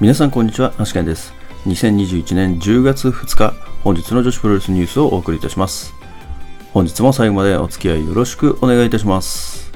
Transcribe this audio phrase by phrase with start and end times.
[0.00, 1.34] 皆さんこんにちは、アシケンです。
[1.66, 3.52] 2021年10月2日、
[3.82, 5.92] 本日の女子プロレスニュースをお送りいたします。
[6.72, 9.72] 本日も最後までお付き合いよろしくお願いいたします。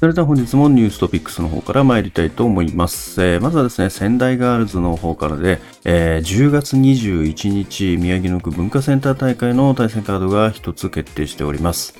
[0.00, 3.22] それでは本日もニューストピックスの方から参りたいと思います。
[3.22, 11.94] えー、まずはですね、仙台ガールズの方からで、えー、10月21日、宮城野区文化センター大会の対戦カードが一つ決定しております。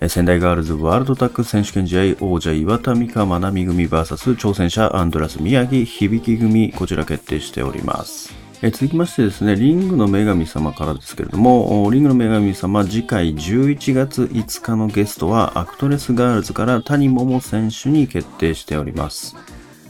[0.00, 8.34] 仙台ガールズワールドタッグ選手権試合王者岩田美香愛美組 VS 挑戦者アンドラス宮城響組こちら決定しております。
[8.62, 19.36] え続きましてですね、リングの女神様からですけれども、リングの女神様次回11月5日のゲストはアクトレスガールズから谷桃選手に決定しております。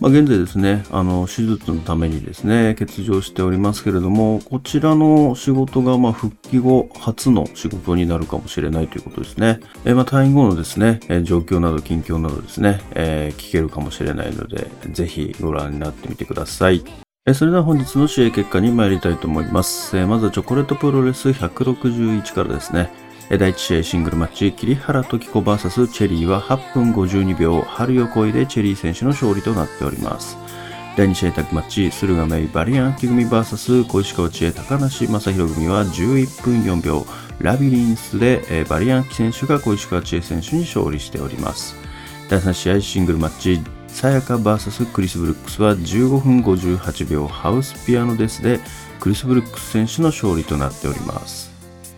[0.05, 9.61] まあ、現在ですね、あの、手術のためにですね、欠場しておりますけれども、こちらの仕事が、ま復帰後初の仕事になるかもしれないということですね。
[9.87, 16.85] えー、ま、退院後のですね、え状況など、近況などですね、えー、聞けるかもしれないので、ぜひご覧になってみてください。
[17.33, 19.97] それでは本日の試合結果に参りたいと思います。
[20.05, 22.91] まずはチョコレートプロレス161からですね。
[23.31, 30.37] 第1試合シングルマッチ、桐原時子 VS チェリーは8分52秒、春よこいでチェリー選手の勝利となっております。
[30.97, 37.07] 第2試合タッグマッチ、駿河メイバリアンキ組 VS 小石川知恵高梨正宏組は11分4秒、
[37.41, 41.75] ラビリンスでバリアンキ選手が小石川知恵選手に勝利しております。
[42.29, 48.61] 第3試合シングルマッチ、さやか VS クリス・ブルックスは15分58秒ハウスピアノデスで
[49.01, 51.54] クリス・ブルックス選手の勝利となっております。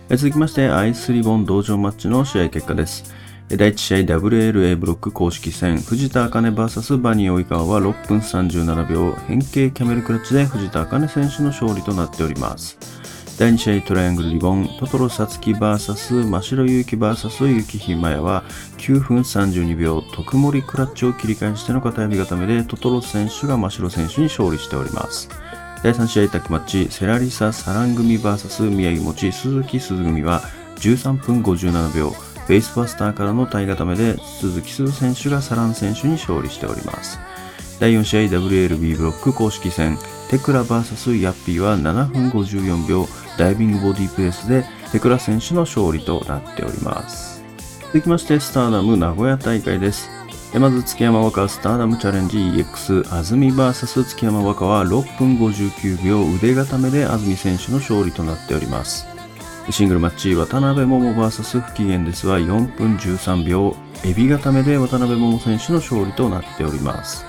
[0.09, 3.13] 続きまして、アイスリボン同場マッチの試合結果です。
[3.49, 12.79] 第1試合 WLA ブロック公式戦、藤田茜 VS バニー及川は6分37秒、変形キャメルクラッチで藤田茜選手の勝利となっております。
[13.37, 18.45] 第2試合トライアングルリボン、トトロサツキ VS 真白ゆうき VS ゆきひまやは
[18.79, 25.29] 9分32秒、特盛クラッチを切り返しての片指固めでトトロ選手が真白選手に勝利しております。
[25.83, 30.41] 第3試合タッグマッチ、セラリサ・サラン組 VS 宮城持鈴木鈴組は
[30.77, 37.19] 13分57秒、フェイスバスターからの体固めで鈴木鈴選手がサラン選手に勝利しております。
[37.79, 39.99] 第4試合 WLB ブロック公式戦、
[40.31, 43.07] テクラ VS ヤッピーは7分54秒、
[43.39, 47.45] ダイビングボディプレスでテクラ選手の勝利となっております。
[47.93, 50.16] 続きまして、スターダム名古屋大会です。
[50.59, 59.07] まず月山若スターダムチャレンジ EX 安住 VS 月山若は6分59秒腕固めで安住選手の勝利となっております。
[59.71, 67.27] シングルマッチ渡辺桃 VS 不機嫌ですは4分13秒エビ固めで渡辺桃選手の勝利となっております。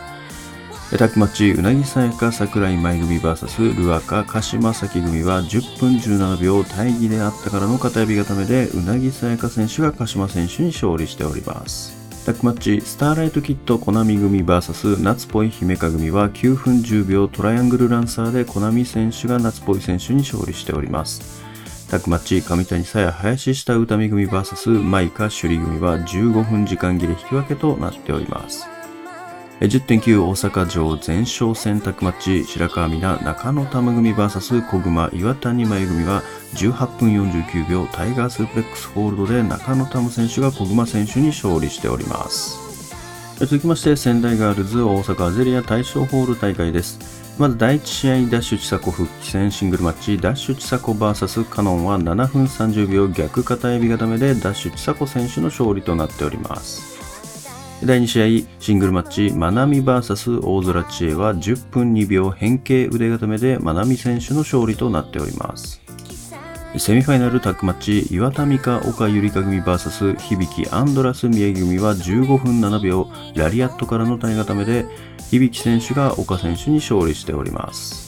[0.98, 11.97] タッグマッチうなぎさやか桜井舞組 VS ルアカ鹿島崎組は10分17秒大義であったからの片指固めでうなぎさやか選手が鹿島選手に勝利しております。
[12.28, 21.42] タッグマッチ、スターライトキットコナミ組 VS 夏っぽい姫香組は9分10秒トライアングルランサーでコナミ選手が夏っぽい選手に勝利しております。
[21.90, 28.77] タッグマッチ、上谷さや林下歌見組 VS マイカ首里組は15分時間切れ引き分けとなっております。
[29.60, 36.22] 10.9大阪城前哨戦択マッチ白川美奈中野玉組 VS 小熊岩谷真由組は
[36.54, 42.68] 18分49秒タイガースープレックスホールドで中野玉選手が小熊選手に勝利しております。
[43.40, 47.00] 続きまして仙台ガールズ大阪アゼリア大賞ホール大会です。
[47.40, 57.07] まず第1試合ダッシュ千佐子復帰戦シングルマッチダッシュ千佐子 VS カノンは7分30秒逆片指固めでダッシュ千佐子選手の勝利となっております。
[57.84, 65.80] 第2試合シングルマッチマナミ VS 大空知恵は10分2秒変形腕固めでマナミ選手の勝利となっております。
[66.78, 74.86] セミファイナルタッグマッチ岩田美香岡ゆりか組 VS 響アンドラス宮城組は15分7秒ラリアットからの体固めで
[75.30, 78.07] 響選手が岡選手に勝利しております。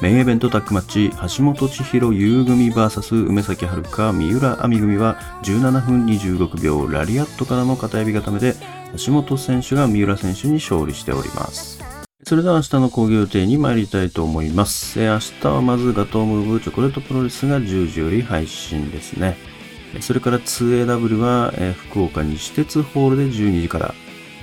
[0.00, 8.54] メインイベントタッグマッチ、橋本千尋優組 VS 梅崎遥三浦亜美組は17分26秒ラリアットからの片指固めで
[8.96, 11.84] 橋本選手が三浦選手に勝利しております。
[12.24, 14.98] それでは明日の興行予定に参りたいと思います。
[14.98, 19.36] 明日はまずガトームーブチョコレートプロレスが10時より配信ですね。
[20.00, 21.52] それから 2AW は
[21.90, 23.94] 福岡西鉄ホールで12時から、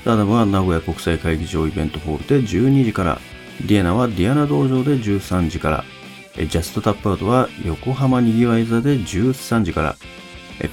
[0.05, 3.19] スターダムは名古屋国際会議場イベントホールで12時から、
[3.61, 5.83] ディアナはディアナ道場で13時から、
[6.35, 9.95] ジャストタップアウトは横浜にぎわい座で13時から、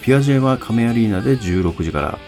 [0.02, 2.19] ピュアジェは亀アリーナで16時から、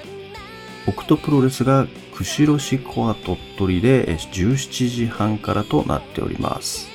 [0.84, 6.88] 北斗プロレスが釧路市コア鳥取で17時半からとなっております。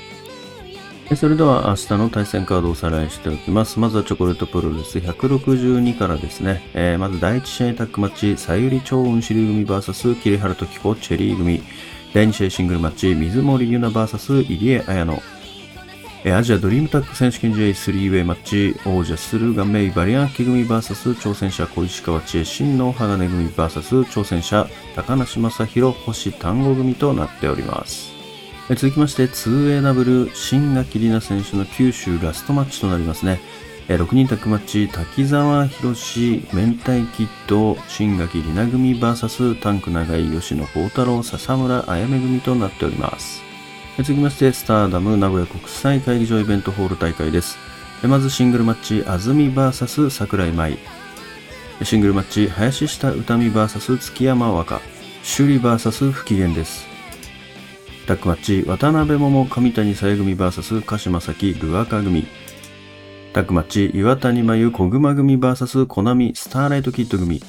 [1.15, 3.79] それでは明日の対戦カードをおさらいしておきます。
[3.79, 6.61] まずはチョコレートプロレス162からですね。
[6.73, 11.61] えー、まず第1試合タッグマッチ、さゆり超雲シリ組 VS 桐原時子チェリー組。
[12.13, 15.21] 第2試合シングルマッチ、水森優奈 VS 入江彩乃。
[16.25, 28.11] アジアドリームタッグ選手権試合3ウェイマッチ、王者駿河メイバリアンキ組 VS 挑戦者小石川知恵真の鋼組 VS 挑戦者高梨正宏星単語組となっております。
[28.67, 33.39] 続きまして 2AW 新垣里奈選手の九州ラストマッチとなりますね。
[33.95, 43.41] 6人タッグマッチ、滝沢博士、明太キッド、新垣里奈組 VS タンク長井吉野幸太郎、笹村あやめ組となっております。
[43.97, 47.57] 続きまして、スターダム名古屋国際会議場イベントホール大会です。
[48.03, 50.77] まずシングルマッチ、安住 VS 桜井舞。
[51.83, 54.79] シングルマッチ、林下歌美 VS 月山和歌。
[55.23, 56.87] 首里 VS 不機嫌です。
[58.07, 62.25] タッグマッチ、渡辺桃上谷さや組 VS 鹿島崎ルアカ組。
[63.33, 67.41] タッグマッチ、岩谷真由小熊組 VS コナミスターライトキッド組。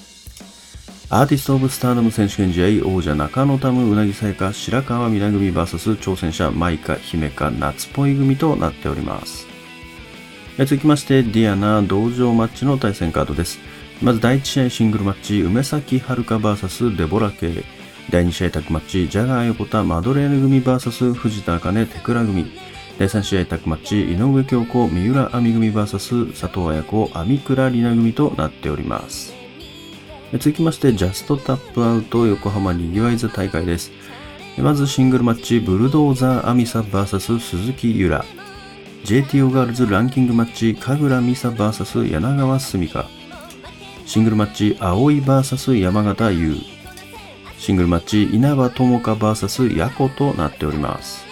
[1.11, 9.49] アーティスト・オブ・スターダム選手権試合王者中野タムうなぎさやか白川みな組 VS 挑戦者マイカ姫か夏っぽい組となっております。
[10.57, 13.59] 続きましてディアナ同場マッチの対戦カードです。
[14.01, 17.65] まず第1試合シングルマッチ梅崎遥 VS デボラ系
[18.09, 22.53] 第2試合タッグマッチジャガー横田マドレーヌ組 VS 藤田茜テクラ組。
[22.99, 29.43] 第3試合タッグマッチ井上京子三浦亜美組 VS 佐藤綾子網倉里奈組となっております
[30.39, 33.91] 続きまして、ジャストタップアウト横浜にぎわい座大会です。
[34.57, 38.25] まずシングルマッチ、ブルドーザーアミサ VS 鈴木ゆら。
[39.05, 43.07] JTO ガールズランキングマッチ、神楽美沙 VS 柳川澄香。
[44.07, 46.57] シングルマッチ、葵 VS 山形優。
[47.59, 51.32] シングルマッチ、稲葉友香 VS ヤコとなっております。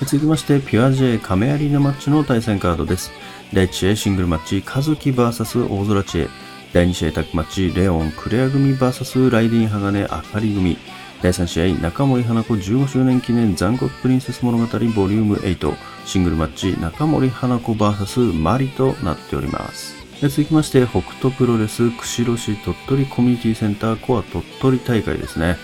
[0.00, 3.10] 続きまして、ピュア J 亀有のマッチの対戦カードです。
[3.52, 6.28] 第1試合シングルマッチ、和樹 VS 大空知恵。
[6.72, 10.78] 第2試合タッグマッチ、レオン、クレア組 VS ライディン鋼、あかり組。
[11.20, 15.74] 第3試合、中森花子15周年記念残酷プリンセス物語ボリューム8。
[16.06, 19.96] シングルマッチ、中森花子 VS マリとなっております。
[20.20, 25.56] 続きまして、北斗プロレス釧路市鳥取コミュニティセンターコア鳥取大会ですね。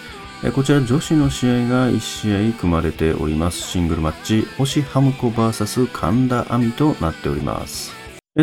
[0.53, 3.63] こちら女子の試合が1試合組まれております。
[3.63, 7.95] シングルマッチ、星ハムコ VS 神田亜美となっております。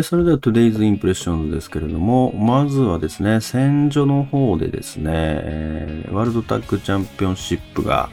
[0.02, 8.10] それでは Today's Impressions ですけれども、まずはですね、戦場の方でですね、ワールドタッグチャンピオンシップが、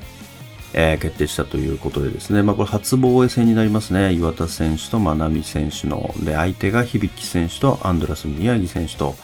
[0.72, 4.14] 決定したということでですね、まあこれ初防衛戦になりますね。
[4.14, 9.16] 岩田選手と真波選手の、で、相手が響選手とアンドラス宮城選手と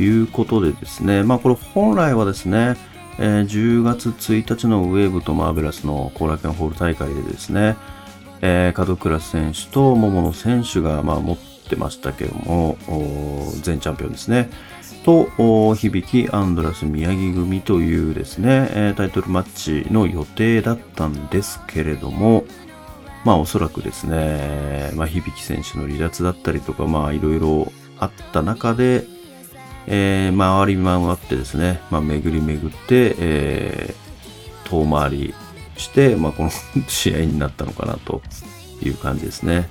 [0.00, 2.76] いうことでですね、まあこれ本来はですね、
[3.18, 7.76] えー、10月1日のウェーブとマーベラスの後楽園ホール大会でですね、
[8.40, 11.38] えー、門倉選手と桃野選手が、まあ、持っ
[11.68, 12.78] てましたけども、
[13.66, 14.50] 前チャンピオンですね。
[15.04, 15.26] と、
[15.74, 22.44] 響アンドラス宮城組というですね、タイトルマッチの予定だったんですけれども、
[23.24, 29.04] まあおそらくですね、まあ響選手の離脱だったりとか、まあいろいろあった中で、
[29.90, 35.34] えー、回り回ってですね、まあ巡り巡って、えー、遠回り
[35.78, 36.50] して、まあこの
[36.86, 38.20] 試合になったのかなと
[38.82, 39.68] いう感じですね。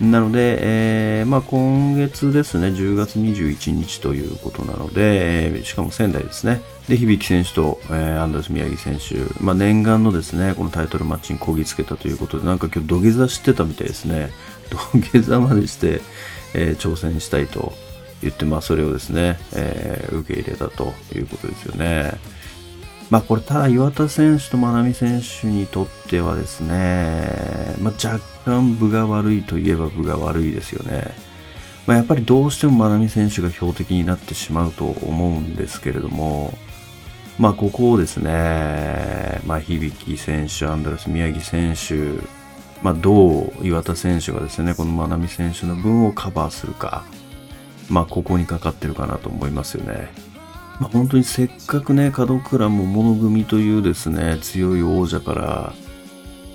[0.00, 6.62] なので、えー、まあ、今月ですね、10月21日ということなので、えー、しかも仙台ですね。
[6.88, 14.30] で、響選手と、えー、アンダース宮城選手、まあ、念願のですね、このタイトルマッチにこぎつけたということで、なんか今日土下座してたみたいですね。
[14.70, 16.00] 土下座までして、
[16.54, 17.74] えー、挑戦したいと
[18.22, 22.12] 言って、まあ、それをですね、えー、受け入れたということですよね。
[23.10, 31.12] まあこれただ岩田選手と真波選手にとってはですね、まあ、若干分が悪いといえば分が悪いですよね。
[31.86, 36.54] まあ、やっぱりどうしても真波選手が標的になってしまうと思うんですけれども、
[37.36, 42.22] まあここをですね、まあ響選手、アンドレス宮城選手、
[42.80, 47.04] まあどう岩田選手がですね、この真波選手の分をカバーするか、
[47.90, 50.08] まあここにかかってるかなと思いますよね。
[50.80, 55.74] まあ、本当にせっかくね、門倉も物組というですね、強い王者から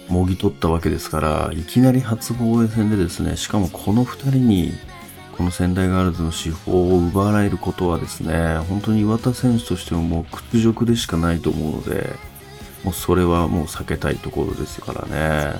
[0.09, 4.73] もぎ取ったわけですから、いきなり初防衛戦でですね、しかもこの2人に、
[5.37, 12.09] この仙台ガールズの司法を奪われることはですね、本当に岩田選手としてももう屈辱でしかないと思うので、
[12.83, 15.59] もうそれはもう避けたいところですからね。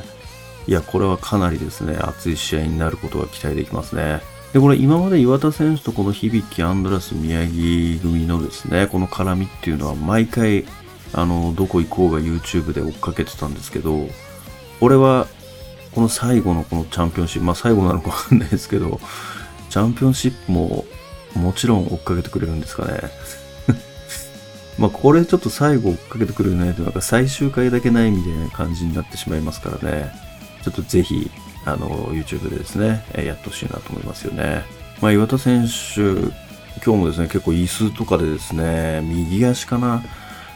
[0.66, 4.22] いや、これはかなりですね、熱い試合になることが期待できますね。
[4.56, 10.64] で、これ今まで岩田選手とこの響アンドラス宮城組のですね、この絡みっていうのは毎回、
[11.12, 14.08] あの、どこ行こうが YouTube で追っかけてたんですけど、
[14.80, 15.28] 俺は
[15.92, 19.02] この最後のこのチャンピオンシップ、まあ最後なのかわかんないですけど、
[19.70, 20.86] チャンピオンシップも
[21.36, 23.02] もちろん追っかけてくれるんですかね。
[24.80, 30.14] まあこれちょっと最後追っかけてくれないとなんか最終回だけないみたいな感じになってしまいますからね。
[30.64, 31.30] ちょっとぜひ、
[31.66, 34.64] あの、YouTube でですね、やってほしいなと思いますよね。
[35.02, 36.02] まあ岩田選手、
[36.86, 40.04] 今日もですね、結構椅子とかでですね、右足かな、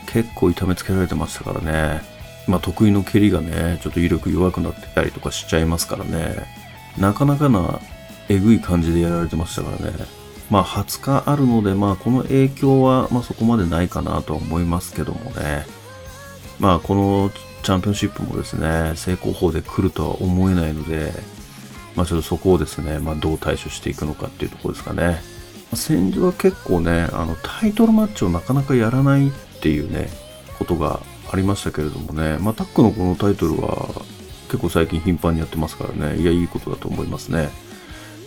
[0.05, 2.01] 結構痛めつけられてましたからね。
[2.47, 6.47] まあ得意の蹴りがね、ちょっと威力弱くなってたりとかしちゃいますからね。
[6.97, 7.79] なかなかな、
[8.27, 9.97] えぐい感じでやられてましたからね。
[10.49, 15.65] まあ20日あるので、まあこの影響は、まあそこまでないかなとは思いますけどもね。
[16.59, 17.31] まあこの
[17.63, 21.13] チャンピオンシップもですね、成功法で来るとは思えないので、
[21.95, 25.21] まあちょっとそこをですね、まあどう対処していくのかっていうところですかね。
[25.73, 30.09] 戦時は結構ね、あのタイトルマッチをなかなかやらないっていうね、
[30.57, 30.99] ことが
[31.31, 34.01] ありましたけれどもね、まあタックのこのタイトルは
[34.47, 37.49] 結構最近頻繁にやってますからね、いや、いいことだと思いますね。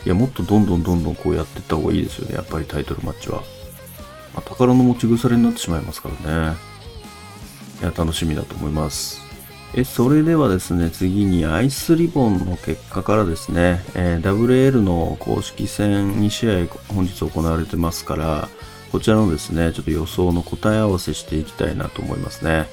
[0.04, 3.42] いや、もっとどんどんどんどんこうやっていった方がいいですよね、やっぱりタイトルマッチは。
[4.34, 6.56] まあ、宝の持ち腐れになってしまいますからね。
[7.82, 9.20] いや、楽しみだと思います。
[9.74, 18.48] え、それではですね、次にアイスリボンの結果からですね、えー、WL の公式戦2試合本日行われてますから、
[18.92, 22.68] こちらのですね、ちょっと予想の答え合わせしていきたいなと思いますね。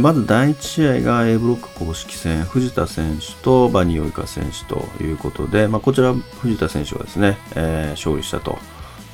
[0.00, 8.58] まず第1試合が A ブロック公式戦、藤田選手とバニーオイカ選手ということで、まあ、こちら藤田選手がですね、えー、勝利したと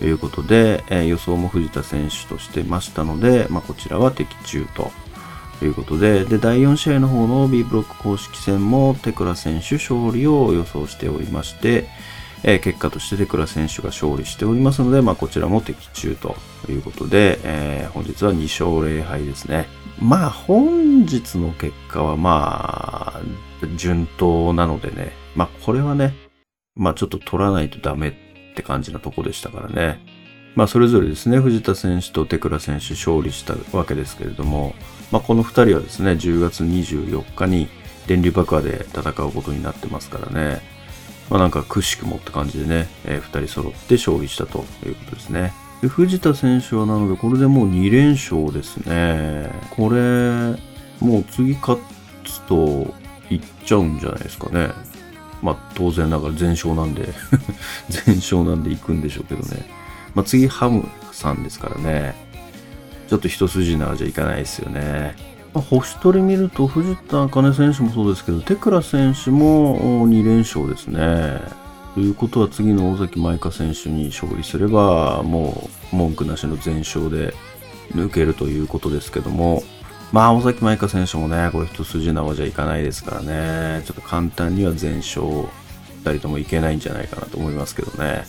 [0.01, 4.93] いうことで、えー、予想も藤田選手としてましたので、まあ、こちらは的中と
[5.59, 11.89] ということで、で、第4試合の方の B ブロック公式戦もテクラ選手勝利を予想しておりまして、
[12.45, 16.37] えー、結果としてテクラ選手が勝利しておりますので、まあ、こちらも的中と
[16.69, 19.67] いうことで、えー、本日は2勝0敗ですね。
[20.01, 23.21] まあ、本日の結果はまあ、
[23.77, 25.13] 順当なのでね。
[25.35, 26.15] まあ、これはね、
[26.79, 28.15] まあちょっと取らないとダメっ
[28.55, 30.01] て感じなとこでしたからね。
[30.59, 34.75] まあそれぞれですね、藤田選手と手倉選手勝利したわけですけれども、
[35.13, 37.69] まあこの2人はですね、10月24日に
[38.09, 40.61] 電流爆破で戦うことになってますからね。
[41.31, 45.53] まあなんかくしくもって感じでね、えー、2人揃って勝利したということですね。
[45.81, 49.53] で藤田選手はなので、これでもう2連勝ですね。
[49.71, 50.59] これ、
[50.99, 51.79] もう次勝
[52.25, 52.97] つと
[53.31, 54.71] いっちゃうんじゃないですかね。
[55.41, 57.15] まあ当然ながら全勝なんで
[57.89, 59.78] 全勝なんで行くんでしょうけどね。
[60.19, 62.13] まあ次ハムさんですからね。
[63.09, 65.15] ちょっと一筋縄じゃいかないですよね。
[65.55, 71.41] まあ、星取り見ると藤田茜選手もそうですけど、手倉選手も2連勝ですね。
[71.95, 77.33] ということは次の大崎舞香選手に勝利すれば、もう文句なしの全勝で
[77.93, 79.63] 抜けるということですけども、
[80.11, 85.47] まあ、大崎舞香選手もね、これ一筋縄じゃいかないですからね、ちょっと簡単には全勝2
[86.03, 88.25] 人ともいけないんじゃないかなと思いますけどね。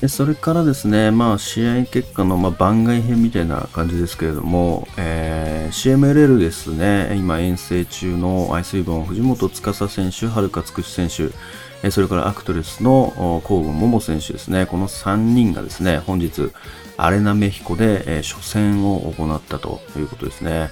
[0.00, 14.64] でそれからですね、まあ、試合結果の、まあ、番外編みたいな感じですけれども、えー、CMLL ですね、今遠征中のアイスイボン藤本司選手、はるかつくし選手、それからアクトレスの河野桃選手ですね。
[14.64, 16.50] この3人がですね、本日、
[16.96, 20.70] アレナメヒコで初戦を行ったということですね。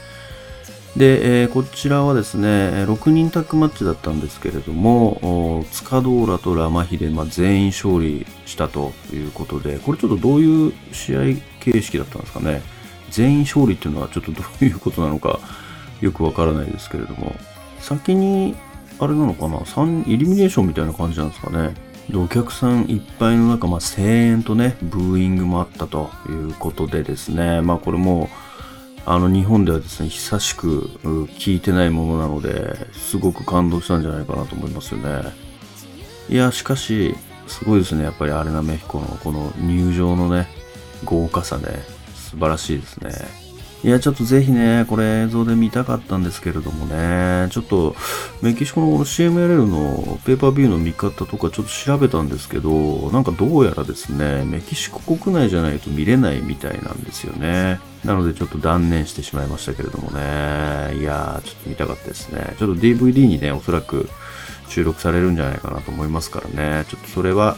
[0.99, 2.49] で、えー、こちらはですね、
[2.85, 11.21] 6人タッグマッチだったんですけれども、塚ドーラとラマヒで、まあ、全員勝利したということで、これちょっとどういう試合
[11.61, 12.63] 形式だったんですかね？
[13.11, 15.39] 全員勝利っていうのはちょっとどういうことなのか
[16.01, 17.37] よくわからないですけれども、
[17.79, 18.57] 先に
[18.99, 21.75] あれなのかな ?3 イルミネーションみたいな感じなんですかね？
[22.11, 28.29] で、お客さんいっぱいの中、まあ、声援とね、ブーイングもあったということでですね、まあ、これも、
[29.11, 30.83] あの、日本ではですね、久しく
[31.39, 35.33] 聞いてないものなので、すごく感動したんじゃないかなと思いますよね。
[36.29, 38.05] いや、しかし、すごいですね。
[38.05, 40.47] やっぱりアレナメヒコのこの入場のね、
[41.05, 43.48] 豪華さね、素晴らしいですね。
[43.85, 47.95] いや、ちょっとぜひね、これ映像で見たかったんですけれどもね、ちょっと
[48.43, 57.79] メキシコの CMLL のペーパービューの見方とかちょっと調べたんですけど、なんかどうやらですね、メキシコ国内じゃないと見れないみたいなんですよね。
[58.05, 62.55] なのでちょっと断念してしまいましたけれどもね、いやー、ちょっと見たかったですね。
[62.59, 64.09] ちょっと DVD にね、おそらく
[64.69, 67.57] 収録されるんじゃないかなと思いますからね、ちょっとそれは、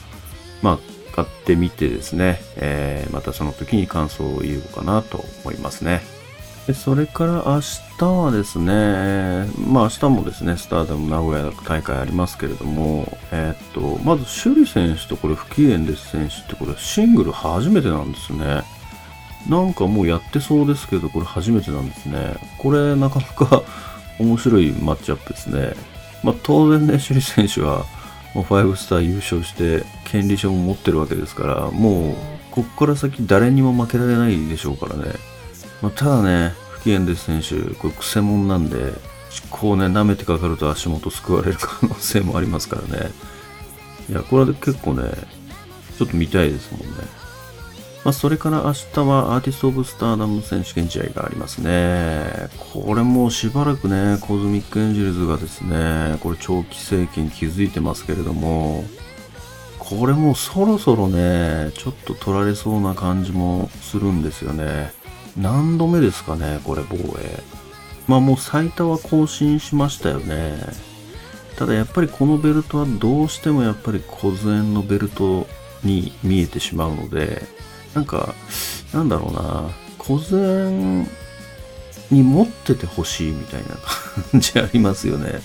[0.60, 0.78] まあ、
[1.10, 6.00] 買ってみてですね、えー、またその時に感想を言おうかなと思いますね。
[6.66, 7.60] でそれから明
[7.98, 18.62] 日はですね、まあ明日もですね、スターダム名古屋大会ありますけれども、えー、っと、まず首里選手とこれ不機嫌です選手ってこれシングル初めてなんですね。
[19.48, 22.36] なんかもうやってそうですけど、これ初めてなんですね。
[22.58, 23.62] これなかなか
[24.18, 25.74] 面白いマッチアップですね。
[26.22, 27.84] まあ、当然ね、首里選手は、
[28.34, 32.14] もう5スター優勝して権利書も持ってるわけですから、もう、
[32.50, 35.12] こっから先誰にも負けられないでしょうからね。
[35.82, 38.92] まあ、ただね、不機嫌です選手、これ癖者なんで、
[39.50, 43.10] こうね、舐めてかかると足元すくわれる可能性もありますからね。
[44.08, 45.04] いや、これは結構ね、
[45.98, 47.19] ちょっと見たいですもんね。
[48.02, 52.48] まあ、それから明日はアーティスト・オブ・スターダム選手権試合がありますね。
[52.72, 58.84] これもしばらくね、コズミック・エンジェルズがですね、これ長期政権築いてますけれども、
[59.78, 64.92] これもそろそろね、ちょっと取られそうな感じもするんですよね。
[65.36, 67.42] 何度目ですかね、これ防衛。
[68.06, 70.58] まあもう最多は更新しましたよね。
[71.56, 75.46] ただやっぱりこのベルトはどうしてもやっぱり小銭のベルト
[75.84, 77.42] に見えてしまうので、
[77.94, 78.34] なんか、
[78.92, 81.08] なんだろうな、小銭
[82.10, 83.68] に持っててほしいみたいな
[84.32, 85.40] 感じありますよね。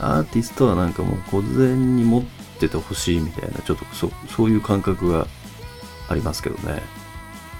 [0.00, 2.22] アーティストはなんかもう小銭に持っ
[2.60, 5.26] ててほしいみたいな、ちょっとそそういう感覚が
[6.08, 6.82] ありますけどね。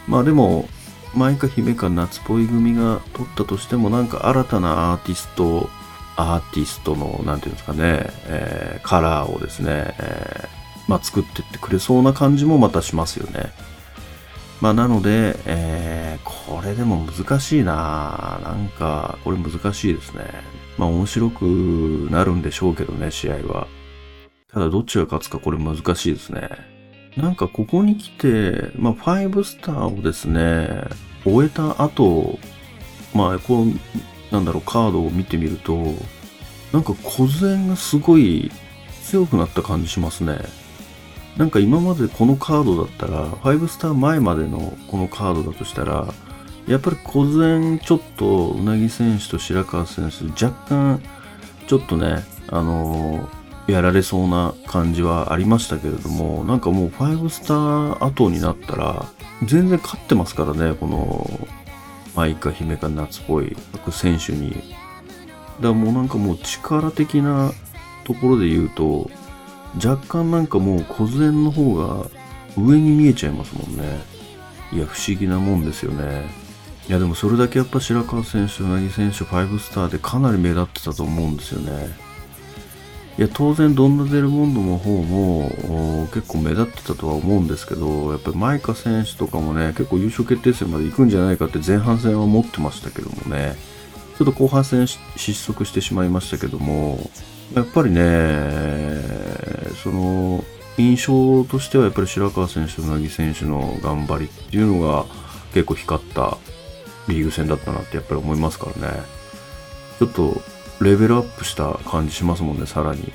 [0.06, 0.68] まあでも、
[1.14, 5.68] マイカ姫か夏っぽい組が撮ったとしても、なんか新たなアーティスト、
[6.16, 13.52] アーティストの、なんていうんですかね、えー、カラーをですね、えー、まあ作ってってくれそうな感じもまたしますよね。
[14.60, 20.24] まあ、なので、えー、これでも難しいななんか、これ難しいですね。
[20.76, 21.42] まあ、面白く
[22.10, 23.68] なるんでしょうけどね、試合は。
[24.52, 26.48] ただ、どっちが勝つかこれ難しいですね。
[27.16, 30.82] なんか、ここに来て、まあ、5スターをですね、
[31.24, 32.38] 終えた後、
[33.14, 33.66] まあ、こう、
[34.32, 35.94] なんだろう、カードを見てみると、
[36.72, 38.50] なんか小銭がすごい
[39.04, 40.38] 強くなった感じしますね。
[41.38, 46.12] なんか今までこのカードだったら、5スター前までのこのカードだとしたら、
[46.66, 51.00] やっぱり小然ちょっとうなぎ選手と白川選手、若干
[51.68, 59.07] ちょっとね、あのー、やられそうな感じはありましたけれども、なんかもう5スター後になったら、
[59.45, 61.49] 全然勝ってますからね、この、
[62.16, 63.57] 舞か姫か夏っぽい
[63.92, 64.50] 選手に。
[64.50, 64.64] だか
[65.61, 67.52] らもうなんかもう力的な
[68.02, 69.08] ところで言うと、
[69.76, 72.07] 若干なんかもう小銭の方が
[72.57, 74.00] 上に見えちゃいますもんね。
[74.73, 76.26] いや、不思議なもんですよね。
[76.89, 82.09] いや、でもそれだけやっぱ白川選手、うなぎ選手、5スターでかなり目立ってたと思うんですよね。
[83.19, 93.57] いや、当然、ドンナデルモンドの方も結構目立ってたとは思うんですけど、やっぱりマイカ選手とかもね、結構優勝決定戦まで行くんじゃないかって前半戦は持ってましたけどもね、
[94.17, 97.11] ちょっと後半戦失速してしまいましたけども、
[97.54, 98.02] やっぱりね、
[99.82, 100.45] その、
[100.78, 105.06] 印象としてはやっぱり白川選手となぎ選手の頑張りっていうのが
[105.52, 106.39] 結構光った
[107.08, 109.02] リーグ戦だったなってやっぱり思いますからね。
[109.99, 110.41] ちょっと
[110.80, 113.13] レベルアップした感じしますもんね、さらに。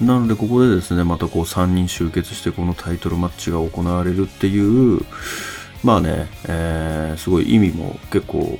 [0.00, 5.00] なのでここでですね、またこう3人集結してこのタイトルマッチが行われるっていう、
[5.84, 8.58] まあね、えー、すごい意味も結構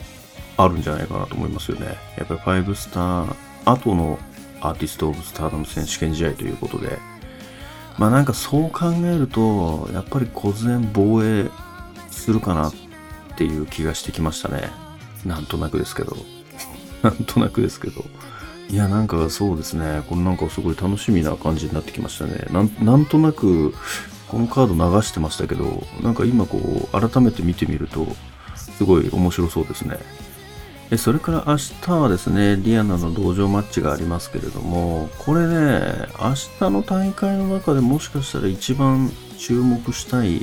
[0.56, 1.96] あるんじゃないかなと思いますよね。
[2.16, 3.34] やっぱり5スター
[3.64, 4.18] 後の
[4.64, 6.98] アーティスト・オブ・スターダム選手権試合ということで、
[7.98, 11.50] まあなんかそう考えると、やっぱり小然防衛
[12.10, 12.74] するかなっ
[13.36, 14.70] ていう気がしてきましたね。
[15.24, 16.16] なんとなくですけど。
[17.02, 18.04] なんとなくですけど。
[18.70, 20.02] いや、なんかそうですね。
[20.08, 22.46] これなんかすごい楽しみな感じになってきましたね。
[22.50, 23.74] なんなんとなく、
[24.28, 28.06] このカード流してましたけど、なんか今こう、改めて見てみると、
[28.56, 29.98] すごい面白そうですね。
[30.96, 40.42] それから明日はですね、リアナの道場マッチがありますけれども、これね、明日の大会の中でもしかしたら一番注目したい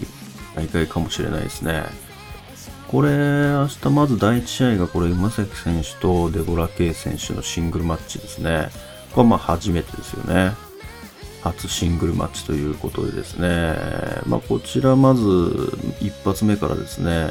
[0.56, 1.86] 大会かもしれないですね。
[2.90, 8.70] これ、明日まず第1試合がこれ、馬崎選手とデボラ・ケイ選手のシングルマッチですね。
[9.12, 10.52] これはまあ初めてですよね。
[11.44, 13.76] 初シングルマッチということでですね。
[14.26, 17.30] まあこちらまず一発目からですね、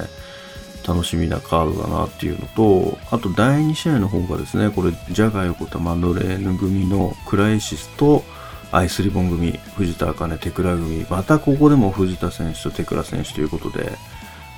[0.86, 8.24] 楽しみなカードだなっていうのと、あと第2試合の方がですね、これ、ジャガ横田マドレーヌ組のクライシスと
[8.72, 13.92] アイスリボン組、藤田茜テクラ組、またここでも藤田選手とテクラ選手ということで、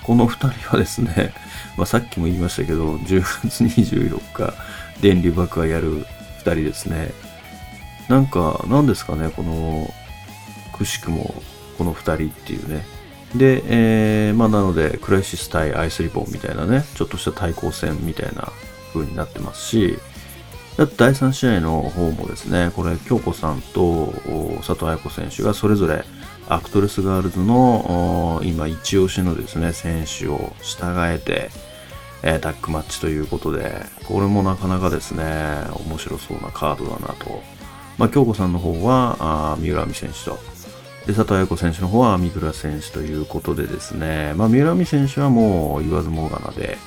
[0.03, 1.33] この2人はですね、
[1.77, 4.55] まあ、さっきも言いましたけど、10月24日、
[5.01, 7.13] 電流爆破やる2人ですね。
[8.09, 9.93] なんか、何ですかね、この、
[10.73, 11.35] くしくも、
[11.79, 12.85] この2人っていうね、
[13.35, 18.53] で、えー、まあなので、クライシス対アイスリボンみたいなね、ちょっとした対抗戦みたいな
[18.93, 19.99] 風になってますし、
[20.79, 24.13] あと第3試合の方もですね、これ、京子さんと
[24.59, 26.05] 佐藤綾子選手がそれぞれ
[26.49, 31.51] アクトレスガールズの今一押しのですね、選手を従えて、
[32.23, 35.25] えー、タッグマッチということで、これもなかなかですね、
[35.87, 37.43] 面白そうなカードだなと。
[37.99, 40.39] まあ、京子さんの方は、あ三浦亜美選手と、
[41.07, 46.79] で、佐藤綾子選手の方は三倉選手ということでですね、まあ、三浦亜美選手はもう言わずもがなで、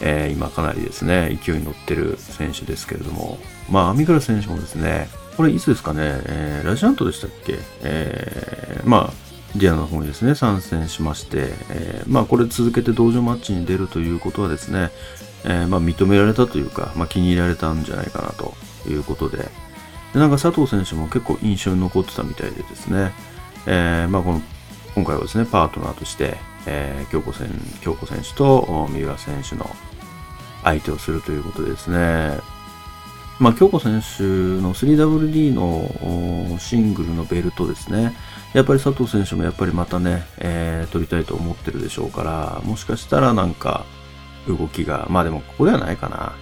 [0.00, 3.38] えー、今かなりですね、勢いに乗ってる選手ですけれども、
[3.70, 7.58] まあ、三倉選手もですね、これいつですかね、えー、ラジアントでしたっけ？
[7.82, 9.12] えー、まあ、
[9.56, 14.90] ディアナの方にですね、参戦しまして、えー、まあ、これ続けて道場マッチに出るということはですね、
[15.44, 18.54] えー、まあ、認められたというか、まあ、気に入られたんじゃないかなと
[18.88, 19.38] いうことで、
[20.12, 23.12] でなんか佐藤選手も結構印象に残ってたみたいでですね、
[23.66, 24.42] えー、まあ、この
[24.94, 27.48] 今回はですね、パートナーとして、えー、京子選
[27.80, 29.68] 京子選手と三浦選手の
[30.62, 32.38] 相手をするということですね、
[33.38, 38.14] まあ、京子選手の 3WD のシングルのベルトですね、
[38.52, 43.84] やっぱり佐藤選手もやっぱりまたね、えー、取りたいと思ってるでしょうから、もしかしたらなんか
[44.46, 46.34] 動きが、まあでもここではないかな。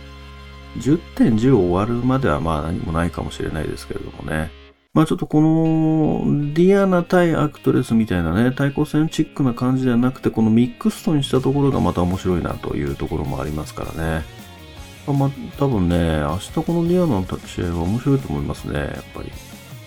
[0.79, 4.62] 10点10終わるまではまあ何もないかもしれないですけれどもね。
[4.94, 14.24] まあちょっとこのディアナ対アクトレスみたいなね、対抗戦チックな感じではなくて、このミックストにしたところがまた面白いなというところもありますからね。
[15.07, 19.31] まあ、多分ね、明日このディアナの試合は面白いと思いますね、やっぱり。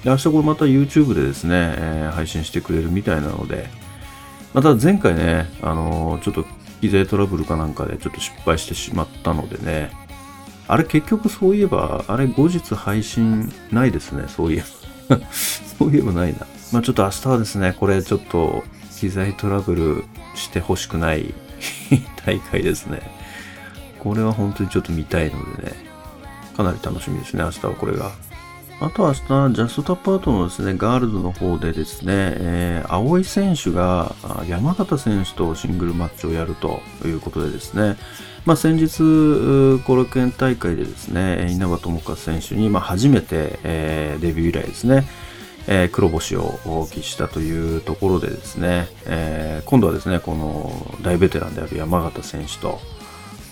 [0.04, 3.70] で明日これまた YouTube でですね、えー、配信してくれるみたいなので、
[4.56, 6.46] また前回ね、あのー、ちょっと
[6.82, 9.92] 機材トラブルかなんかでちょっと失敗してしまったのでね、
[10.68, 14.85] あれ結局そういえば、あれ後日配信ないですね、そういえば。
[15.78, 16.48] そういえばないな。
[16.72, 18.64] まあちょっと明日はですね、これちょっと
[18.96, 20.04] 機材トラブル
[20.36, 21.34] してほしくない
[22.26, 23.02] 大会ですね。
[24.00, 25.74] これは本当にちょっと見たいのでね、
[26.56, 28.12] かなり楽しみですね、明日はこれが。
[28.82, 29.14] あとは明
[29.50, 34.14] 日、ジャストタップアウトのですね、ガールズの方でですね、えー、青井選手が
[34.50, 37.96] 山形選手とシングルマッチをやるということでですね、
[38.46, 45.08] まあ、先日、コロケン大会でですね、稲葉智和選手に、まあ、初めて、えー、デビュー以来ですね、
[45.68, 52.82] えー、黒星を喫したというところでですね、えー、今度はですね、この大ベテランである山形選手と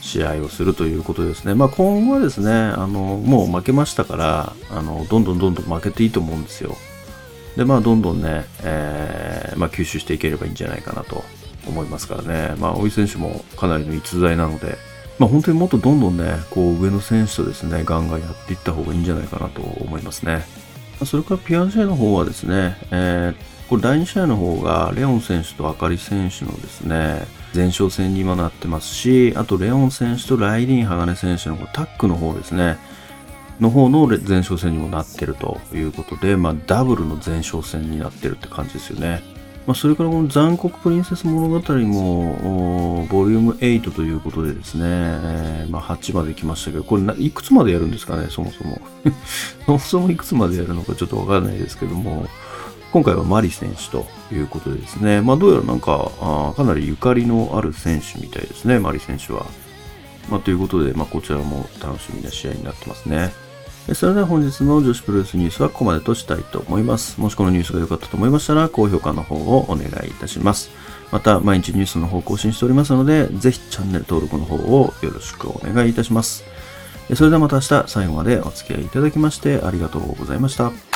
[0.03, 1.55] 試合をするということですね。
[1.55, 2.87] まあ、今後はですね、あの、
[3.17, 6.75] もう負けましたから、あの、どんどんどんどん負けていいと思うんですよ。
[7.55, 11.23] で、まあ、どんどんね、えー、まあ、吸収していければいいんじゃないかなと
[11.67, 12.55] 思いますからね。
[12.59, 14.77] まあ、大井選手もかなりの逸材なので、
[15.19, 20.45] まあ、本当にもっとどんどんね、こう、上の選手とですね、ガンガンやっていった方がいいんじゃないかなと思いますね。
[21.05, 32.77] それからピアンシェの方はですね、えー、これ第2試合の方が、レオン選手とあかり選手のですね、前哨戦にもなってますし、あとレオン選手とライリン・鋼選手のタックの方ですね、
[33.59, 39.21] の方の前哨戦にもなってるということで、まあ、ダブルの前哨戦になってるって感じですよね。
[39.65, 48.81] まあ、それからこの残酷プリンセス物語も、ボリューム8ということでですね、えー、まあ、8まで来ましたけど、これいくつまでやるんですかね、そもそも。
[49.65, 52.25] そもそもいくつまでやるのかちょっとわからないですけども、
[52.93, 59.47] 今回はマリ選手ということでですね、まあ、どうやらなんかあかなりゆかりのある選手みたいですね、マリ選手は。
[60.29, 63.34] まあ、ということで、まあ、こちらも楽しみな試合になってますね。
[63.95, 67.19] それでは本日の女子プロレスニュースはここまでとしたいと思います。
[67.19, 70.69] もしこのニュースが良かったと思いましたら、高評価の方をお願いいたします。
[71.12, 76.43] また、毎日ニュースの方更新しておりますので、ぜひチャンネル登録の方をよろしくお願いいたします。
[77.15, 80.92] それではまた明日最後までお付き合いいただきましてありがとうございました。